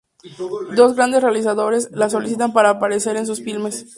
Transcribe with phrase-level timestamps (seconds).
[0.75, 3.85] Dos grandes realizadores la solicitan para aparecer en sus filmes.